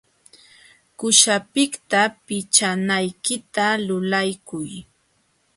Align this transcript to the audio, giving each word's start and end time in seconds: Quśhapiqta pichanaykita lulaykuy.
Quśhapiqta 0.97 2.01
pichanaykita 2.25 3.65
lulaykuy. 3.85 4.69